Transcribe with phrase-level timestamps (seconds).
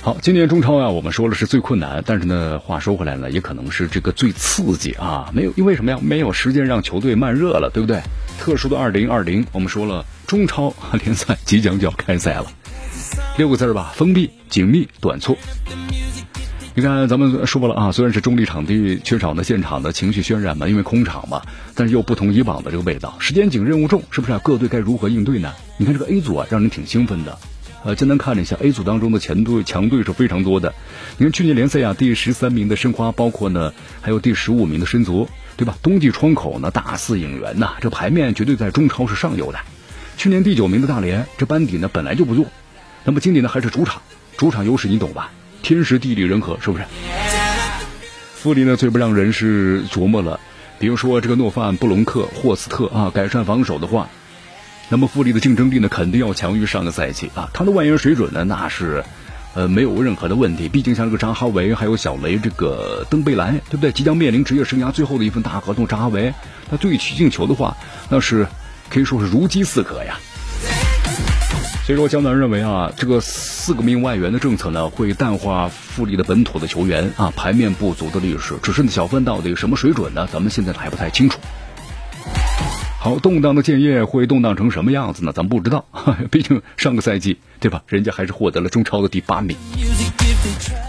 [0.00, 5.98] 好，今年中超啊，我们说了是最困难，但是呢，话说回来呢，也可能是这个最刺激啊，没有因为什么呀？
[6.00, 8.00] 没有时间让球队慢热了，对不对？
[8.38, 12.46] 特殊的二零二零，我们说了，中超联赛即将就要开赛了，
[13.36, 15.36] 六个字吧，封闭、紧密、短促。
[16.74, 21.42] 你看，咱们说过了啊，虽然是中立场地，缺少呢现场的情绪渲染嘛，因为空场嘛，
[21.74, 23.16] 但是又不同以往的这个味道。
[23.18, 24.32] 时间紧，任务重，是不是？
[24.32, 25.52] 啊各队该如何应对呢？
[25.76, 27.36] 你看这个 A 组啊，让人挺兴奋的。
[27.88, 30.74] 呃，简单看了一下 A 组当中的前队强队是非常多的。
[31.16, 35.26] 你看去年联赛啊，第十三名的申花，包括呢还有第十五名的申足，
[35.56, 35.74] 对吧？
[35.82, 39.58] 冬季窗口呢大肆引援呐，这牌面绝对在中超是上游的。
[40.18, 42.44] 去年第九名的大连，这班底呢本来就不弱，
[43.04, 44.02] 那么今年呢还是主场，
[44.36, 45.30] 主场优势你懂吧？
[45.62, 46.84] 天时地利人和，是不是？
[48.34, 50.38] 富力呢最不让人是琢磨了，
[50.78, 54.10] 比如说这个诺范布隆克、霍斯特啊，改善防守的话，
[54.88, 57.50] 那么富力的竞争力呢肯定要强于上个赛季啊。
[57.52, 59.04] 他的外援水准呢那是，
[59.54, 60.68] 呃没有任何的问题。
[60.68, 63.92] 毕竟像这个扎哈维还有小雷这个登贝莱，对不对？
[63.92, 66.32] 即将面临职业生涯最后的一份大合同，扎哈维
[66.70, 67.76] 他对取进球的话，
[68.08, 68.46] 那是
[68.88, 70.18] 可以说是如饥似渴呀。
[71.84, 78.56] 所以说，江南认为啊，这个四个名外援的政策呢，会淡化富力的本土的球员啊，牌面不足的历史。
[78.62, 80.28] 只是小范到底什么水准呢？
[80.30, 81.38] 咱们现在还不太清楚。
[83.08, 85.32] 好，动荡的建业会动荡成什么样子呢？
[85.34, 85.86] 咱们不知道，
[86.30, 89.56] 毕竟上个赛季对吧，人家还是获得了中超的第八名。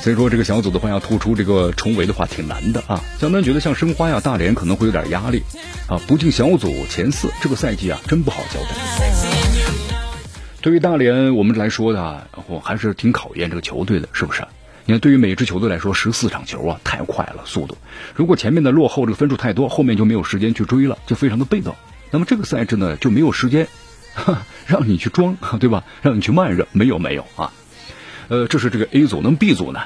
[0.00, 2.98] 所以说，这个小组的话要突出这个重围的话挺难的啊。
[3.18, 5.42] 江南觉得像申花呀、大连可能会有点压力
[5.90, 8.68] 啊，不进小组前四，这个赛季啊真不好交代。
[10.62, 14.42] 对于大连我们来说的，我还是挺考验这个球队的，是不是？
[14.86, 17.76] 你看，对于每支球队来说，十四场球啊，太快了，速度。
[18.14, 21.74] 如果前面的落后这个分数太多，后面就没有时间去追了，就非常的被动。
[22.10, 23.68] 那么这个赛制呢，就没有时间
[24.14, 25.84] 哈 让你去装， 对吧？
[26.02, 27.52] 让你去慢热，没有没有啊。
[28.28, 29.80] 呃，这是这个 A 组，那么 B 组呢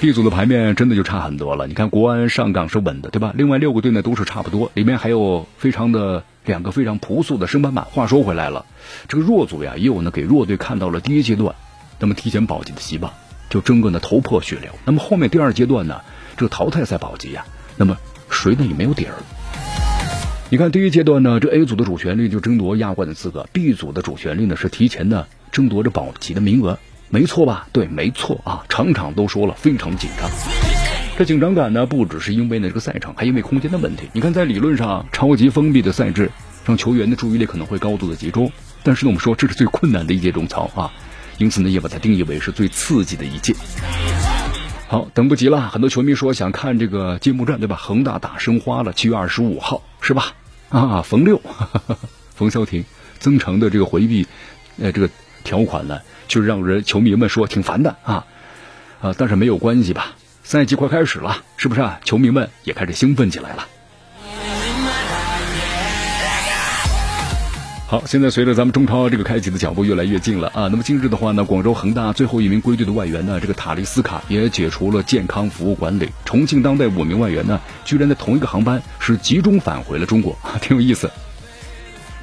[0.00, 1.66] ？B 组的牌面真的就差很多了。
[1.66, 3.32] 你看国安、上港是稳的，对吧？
[3.36, 7.82] 另外六个队呢都是差不多，里面还有非常的两个非常朴素的升班马。
[7.82, 8.64] 话说回来了，
[9.06, 11.54] 这个弱组呀也有呢给弱队看到了第一阶段
[12.00, 13.12] 那么提前保级的希望，
[13.48, 14.72] 就争个呢头破血流。
[14.84, 16.00] 那么后面第二阶段呢，
[16.36, 17.44] 这个淘汰赛保级呀，
[17.76, 17.96] 那么
[18.30, 19.14] 谁呢也没有底儿。
[20.52, 26.78] 你看第一阶段呢，这 A 组的主旋律就争夺亚冠的资格，B 组的主旋律呢是提前呢争夺着保级的名额。
[27.08, 27.66] 没错吧？
[27.72, 28.62] 对，没错啊！
[28.68, 30.30] 场场都说了，非常紧张。
[31.16, 34.10] 这紧张感呢，不只是因为呢这个赛场，还因为空间的问题。
[34.12, 36.30] 你看，在理论上，超级封闭的赛制，
[36.66, 38.52] 让球员的注意力可能会高度的集中。
[38.82, 40.92] 但是呢，我们说这是最困难的一届中超啊，
[41.38, 43.54] 因此呢，也把它定义为是最刺激的一届。
[44.86, 47.74] 好，等不及了，很多球迷说想看这个揭幕战，对吧？
[47.76, 50.34] 恒大打申花了，七月二十五号是吧？
[50.72, 51.40] 啊，冯六，
[52.34, 52.82] 冯潇霆，
[53.18, 54.26] 增城的这个回避，
[54.80, 55.08] 呃，这个
[55.44, 56.00] 条款呢？
[56.26, 58.24] 就让人球迷们说挺烦的啊，
[59.02, 60.12] 啊，但是没有关系吧？
[60.42, 62.00] 赛季快开始了，是不是啊？
[62.04, 63.66] 球迷们也开始兴奋起来了。
[67.92, 76.08] 好，现在随着咱们中超这个开启的脚步越来越近了啊，那么今日的话呢，广州恒大最后一名归队的外援呢，这个塔利斯卡也解除了健康服务管理。
[76.24, 81.10] 重庆当代五名外援呢，居然在同一个航班是集中返回了中国， 挺有意思。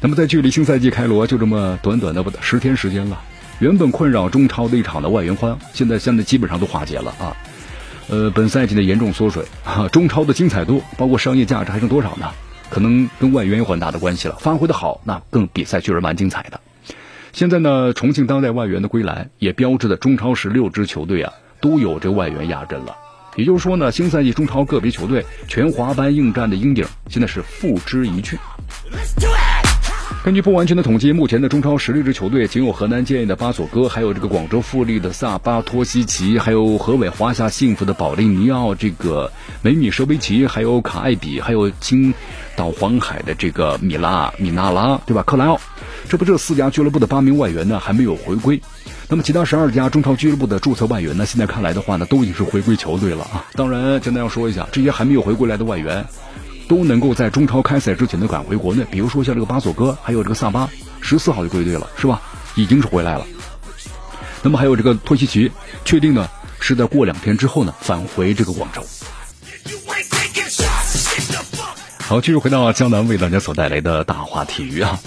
[0.00, 3.20] 那么在距离新赛季开锣就这么短短的不十天时间了。
[3.58, 7.36] 原本困扰中超的一场的外援荒，现在现在基本上都化解了啊。
[8.08, 9.44] 呃，本赛季的严重缩水，
[9.92, 12.26] 中超的精彩度，包括商业价值还剩多少呢？
[12.70, 14.36] 可能跟外援有很大的关系了。
[14.40, 16.60] 发挥的好，那更比赛确实蛮精彩的。
[17.32, 22.96] 现在呢，重庆当代外援的归来，也标志着中超十六支球队啊都有这外援压阵了。
[23.36, 28.36] 也就是说呢，新赛季中超个别球队全华班应战的鹰顶，现在是付之一炬。
[28.90, 29.57] Let's do it!
[30.28, 39.32] 根据不完全的统计，目前的中超十六支球队仅有河南建业的巴索戈，还有这个广州富力的萨巴托西奇，还有河北华夏幸福的保利尼奥，这个
[39.62, 42.12] 梅米舍维奇，还有卡艾比，还有青
[42.56, 45.22] 岛黄海的这个米拉米纳拉，对吧？
[45.22, 45.58] 克莱奥，
[46.10, 48.60] 这不这四家俱乐部的八名外援呢还没有回归。
[49.08, 53.46] 那么其他十二家中超俱乐部的注册外援呢，现在看来的话呢，都已经是回归球队了啊。
[53.54, 56.04] 当然，简单要说一下，这些还没有回归来的外援。
[56.68, 60.68] 都能够在中超开赛之前呢赶回国内，比如说像这个巴索戈，还有这个萨巴，
[61.00, 62.20] 十四号就归队了，是吧？
[62.54, 63.26] 已经是回来了。
[64.42, 65.50] 那么还有这个托西奇，
[65.84, 66.28] 确定呢
[66.60, 68.84] 是在过两天之后呢返回这个广州。
[72.00, 74.98] 好，继续回到江南为大家所带来的大话体育啊。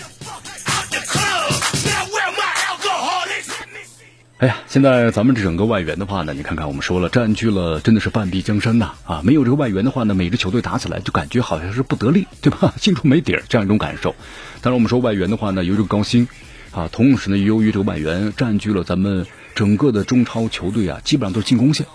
[4.42, 9.22] 哎呀，现在咱们这整个外援的话呢，你看看我们说了，占据了真的是半壁江山呐啊！
[9.24, 12.74] 没有这个外援的话呢，每支球队打起来就感觉好像是不得力，对吧？
[12.82, 14.16] 心中没底儿这样一种感受。
[14.62, 16.28] 当然，我们说外援的话呢，有这个高薪
[16.72, 21.86] 啊，同时呢，由于这个外援占据了咱们整个的中超球队啊，基本上都是进攻线。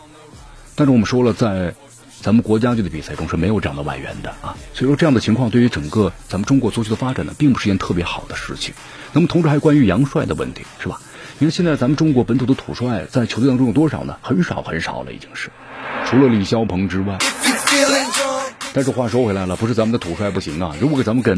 [0.77, 1.75] 但是我们说了，在
[2.21, 8.73] 咱们国家队的比赛中是没有这样的外援的啊，所以说这样的情况对于整个咱们中国足球的发展呢，并不是一件特别好的事情。
[9.13, 11.01] 那么同时还关于杨帅的问题，是吧？
[11.39, 14.17] 你看，现在咱们中国本土的土帅在球队当中有多少呢？
[14.23, 15.51] 很少很少了，已经是，
[16.07, 17.19] 除了李霄鹏之外。
[18.73, 20.75] 但是话说回来了，不是咱们的土帅不行啊！
[20.81, 21.35] 如果给咱们给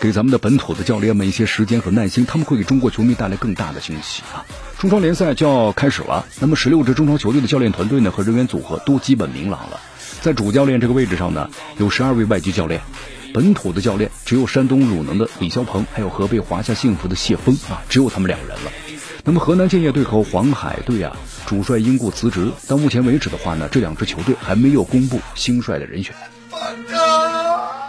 [0.00, 4.44] 给咱们的本土的教练们一些时间和耐心，他们会给中国球迷带来更大的惊喜啊！
[4.78, 9.78] 中超联赛就要开始了，那么十六支中超球队的教练团队呢和人员组合都基本明朗了。
[10.22, 12.80] 在主教练这个位置上呢，有十二位外籍教练，
[13.34, 18.72] 本土的教练只有山东鲁能的李霄鹏，还有河北华夏幸福的谢峰啊，只有他们两人了。
[19.28, 21.14] 那么河南建业队和黄海队啊，
[21.44, 22.50] 主帅因故辞职。
[22.66, 26.14] 到目前为止的话呢，这两支球队还没有公布新帅的人选。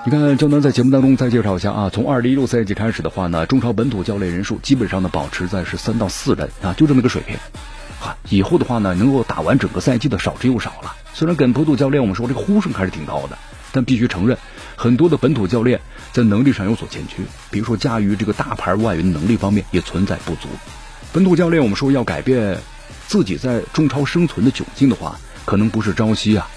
[0.05, 7.37] 你看，江南在节目当中再介绍一下啊，从二零一六赛季开始的话呢，中超本土教练人数基本上呢保持在是三到四人啊，就这么一个水平。
[8.05, 10.93] 啊，以后的话呢，能够打完整个赛季的少之又少了。
[11.13, 13.37] 虽然跟本土教练我们说这个呼声还是挺高的，
[13.71, 14.37] 但必须承认，
[14.75, 15.79] 很多的本土教练
[16.11, 20.49] 在能力上有所欠缺，比如说驾驭这个大牌外援能力方面也存在不足。
[21.11, 22.55] 本土教练，我们说要改变
[23.07, 26.47] 自己在中超生存的窘境的话，可能不是朝夕啊。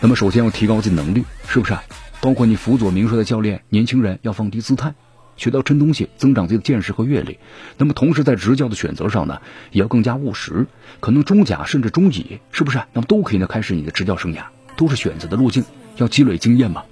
[0.00, 1.82] 那么首先要提高自己能力，是不是啊？
[2.20, 4.94] 包括你辅佐名帅的教练，年轻人要放低姿态，
[5.36, 7.36] 学到真东西，增长自己的见识和阅历。
[7.78, 9.40] 那么同时在执教的选择上呢，
[9.72, 10.64] 也要更加务实。
[11.00, 12.80] 可能中甲甚至中乙，是不是？
[12.92, 14.44] 那么都可以呢，开始你的执教生涯，
[14.76, 15.64] 都是选择的路径，
[15.96, 16.84] 要积累经验嘛。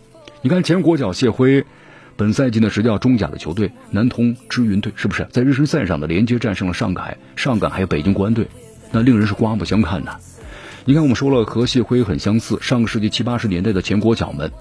[0.42, 1.64] 你看前国脚谢辉。
[2.20, 8.46] 本赛季呢，执教中甲的球队南通支云队，是不是在日升赛上的连接战胜了上海、上港还有北京国安队？
[8.92, 10.18] 那令人是刮目相看呐！
[10.84, 14.52] 你看，我们说了和谢辉很相似，上个世纪七八十年代的前国脚们，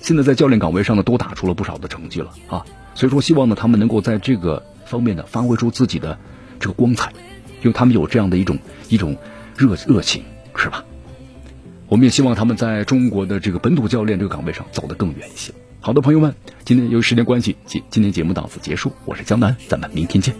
[0.00, 2.64] 现在在教练岗位上呢，都打出了不少的成绩了啊！
[2.94, 6.18] 所以说，希望呢，他们能够在这个方面呢，发挥出自己的
[6.58, 7.12] 这个光彩，
[7.60, 8.58] 因为他们有这样的一种
[8.88, 9.14] 一种
[9.54, 10.24] 热热情，
[10.56, 10.82] 是吧？
[11.88, 15.52] 我们也希望他们在中国的这个本土教练这个岗位上走得更远一些。
[15.84, 16.34] 好的，朋友们，
[16.64, 18.90] 今天由于时间关系，今今天节目到此结束。
[19.04, 20.34] 我是江南，咱们明天见。